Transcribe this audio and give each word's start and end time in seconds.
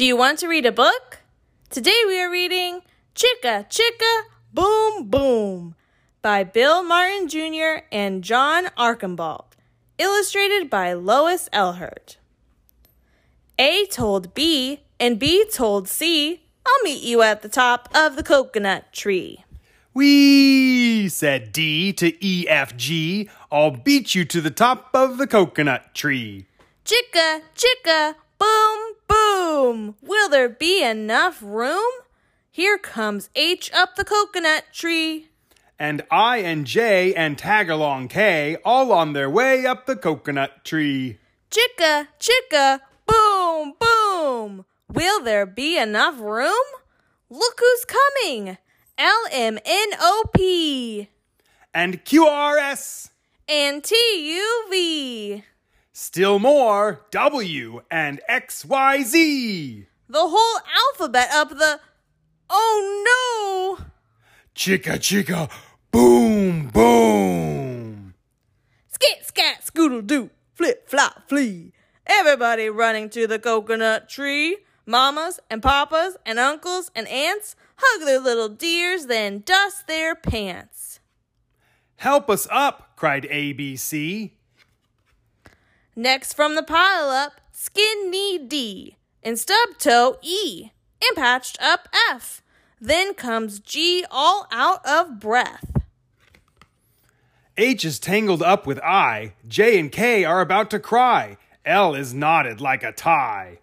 Do 0.00 0.06
you 0.06 0.16
want 0.16 0.38
to 0.38 0.48
read 0.48 0.64
a 0.64 0.72
book? 0.72 1.18
Today 1.68 1.92
we 2.06 2.18
are 2.22 2.30
reading 2.30 2.80
Chicka 3.14 3.68
Chicka 3.68 4.22
Boom 4.50 5.10
Boom 5.10 5.74
by 6.22 6.42
Bill 6.42 6.82
Martin 6.82 7.28
Jr. 7.28 7.84
and 7.92 8.24
John 8.24 8.70
Archambault, 8.78 9.56
illustrated 9.98 10.70
by 10.70 10.94
Lois 10.94 11.50
Ehlert. 11.52 12.16
A 13.58 13.84
told 13.90 14.32
B, 14.32 14.80
and 14.98 15.18
B 15.18 15.44
told 15.52 15.86
C, 15.86 16.44
I'll 16.64 16.82
meet 16.82 17.02
you 17.02 17.20
at 17.20 17.42
the 17.42 17.50
top 17.50 17.90
of 17.94 18.16
the 18.16 18.22
coconut 18.22 18.94
tree. 18.94 19.44
Wee, 19.92 21.10
said 21.10 21.52
D 21.52 21.92
to 21.92 22.10
EFG. 22.10 23.28
I'll 23.52 23.72
beat 23.72 24.14
you 24.14 24.24
to 24.24 24.40
the 24.40 24.50
top 24.50 24.88
of 24.94 25.18
the 25.18 25.26
coconut 25.26 25.94
tree. 25.94 26.46
Chicka, 26.86 27.42
chicka, 27.54 28.14
boom. 29.60 29.94
Will 30.02 30.28
there 30.28 30.48
be 30.48 30.82
enough 30.82 31.38
room? 31.42 31.90
Here 32.50 32.78
comes 32.78 33.30
H 33.34 33.70
up 33.72 33.96
the 33.96 34.04
coconut 34.04 34.64
tree. 34.72 35.28
And 35.78 36.02
I 36.10 36.38
and 36.38 36.66
J 36.66 37.14
and 37.14 37.36
Tagalong 37.38 38.08
K 38.10 38.56
all 38.64 38.92
on 38.92 39.12
their 39.12 39.30
way 39.30 39.64
up 39.66 39.86
the 39.86 39.96
coconut 39.96 40.64
tree. 40.64 41.18
Chicka, 41.50 42.08
chicka, 42.18 42.80
boom, 43.06 43.74
boom. 43.80 44.64
Will 44.92 45.22
there 45.22 45.46
be 45.46 45.78
enough 45.78 46.18
room? 46.20 46.66
Look 47.30 47.60
who's 47.60 47.84
coming! 47.86 48.58
L 48.98 49.24
M 49.32 49.58
N 49.64 49.88
O 50.00 50.24
P 50.34 51.08
And 51.72 52.04
QRS. 52.04 53.10
and 53.48 53.82
T 53.84 53.94
U 54.34 54.66
V. 54.70 55.44
Still 56.02 56.38
more 56.38 57.04
W 57.10 57.82
and 57.90 58.22
XYZ. 58.26 59.86
The 60.08 60.18
whole 60.18 60.60
alphabet 60.88 61.28
up 61.30 61.50
the. 61.50 61.78
Oh 62.48 63.76
no! 63.78 63.84
Chicka 64.54 64.96
chicka 64.96 65.50
boom 65.90 66.68
boom. 66.68 68.14
Skit, 68.88 69.26
scat, 69.26 69.62
scoodle 69.62 70.06
doo, 70.06 70.30
flip, 70.54 70.88
flop, 70.88 71.28
flee. 71.28 71.74
Everybody 72.06 72.70
running 72.70 73.10
to 73.10 73.26
the 73.26 73.38
coconut 73.38 74.08
tree. 74.08 74.56
Mamas 74.86 75.38
and 75.50 75.62
papas 75.62 76.16
and 76.24 76.38
uncles 76.38 76.90
and 76.96 77.06
aunts 77.08 77.56
hug 77.76 78.06
their 78.06 78.20
little 78.20 78.48
dears, 78.48 79.04
then 79.04 79.42
dust 79.44 79.86
their 79.86 80.14
pants. 80.14 81.00
Help 81.96 82.30
us 82.30 82.48
up, 82.50 82.96
cried 82.96 83.24
ABC. 83.24 84.30
Next 85.96 86.34
from 86.34 86.54
the 86.54 86.62
pile 86.62 87.10
up, 87.10 87.40
skin 87.52 88.10
knee 88.10 88.38
D, 88.38 88.96
and 89.22 89.38
stub 89.38 89.70
toe 89.78 90.18
E, 90.22 90.70
and 91.02 91.16
patched 91.16 91.60
up 91.60 91.88
F. 92.10 92.42
Then 92.80 93.14
comes 93.14 93.58
G 93.58 94.04
all 94.10 94.46
out 94.50 94.84
of 94.86 95.20
breath. 95.20 95.70
H 97.56 97.84
is 97.84 97.98
tangled 97.98 98.42
up 98.42 98.66
with 98.66 98.78
I. 98.80 99.34
J 99.46 99.78
and 99.78 99.92
K 99.92 100.24
are 100.24 100.40
about 100.40 100.70
to 100.70 100.78
cry. 100.78 101.36
L 101.64 101.94
is 101.94 102.14
knotted 102.14 102.60
like 102.60 102.82
a 102.82 102.92
tie. 102.92 103.58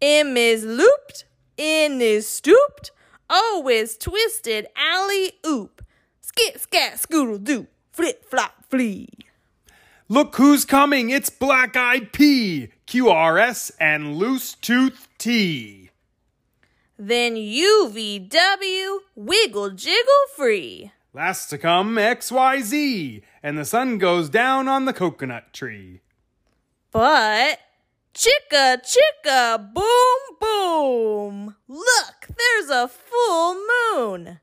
M 0.00 0.36
is 0.36 0.64
looped, 0.64 1.26
N 1.58 2.00
is 2.00 2.26
stooped, 2.26 2.90
O 3.28 3.68
is 3.70 3.98
twisted, 3.98 4.66
alley 4.76 5.32
oop. 5.46 5.84
Skit, 6.20 6.60
scat, 6.60 6.94
scoodle 6.94 7.42
doo, 7.42 7.66
flip, 7.92 8.24
flop, 8.24 8.64
flee. 8.70 9.08
Look 10.08 10.36
who's 10.36 10.64
coming! 10.64 11.10
It's 11.10 11.30
Black 11.30 11.76
Eyed 11.76 12.12
P, 12.12 12.68
QRS, 12.86 13.70
and 13.78 14.16
Loose 14.16 14.54
Tooth 14.54 15.08
T. 15.16 15.90
Then 16.98 17.36
UVW, 17.36 18.98
wiggle 19.14 19.70
jiggle 19.70 20.12
free. 20.36 20.92
Last 21.14 21.48
to 21.50 21.58
come 21.58 21.96
XYZ, 21.96 23.22
and 23.42 23.56
the 23.56 23.64
sun 23.64 23.98
goes 23.98 24.28
down 24.28 24.66
on 24.66 24.86
the 24.86 24.92
coconut 24.92 25.52
tree. 25.52 26.00
But 26.90 27.60
chicka 28.12 28.82
chicka 28.82 29.72
boom 29.72 30.36
boom. 30.40 31.56
Look, 31.68 32.28
there's 32.36 32.70
a 32.70 32.88
full 32.88 33.54
moon. 33.94 34.40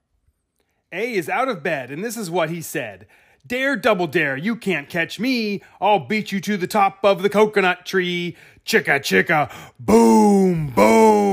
A 0.92 1.14
is 1.14 1.28
out 1.28 1.50
of 1.50 1.62
bed, 1.62 1.92
and 1.92 2.04
this 2.04 2.18
is 2.18 2.32
what 2.32 2.50
he 2.50 2.62
said 2.62 3.08
Dare, 3.48 3.76
double 3.76 4.08
dare, 4.08 4.38
you 4.38 4.56
can't 4.56 4.90
catch 4.90 5.20
me. 5.20 5.62
I'll 5.82 6.00
beat 6.00 6.32
you 6.32 6.40
to 6.42 6.58
the 6.58 6.68
top 6.68 7.00
of 7.04 7.24
the 7.24 7.30
coconut 7.30 7.86
tree. 7.86 8.38
Chicka, 8.66 9.00
chicka, 9.00 9.52
boom, 9.80 10.68
boom. 10.68 11.29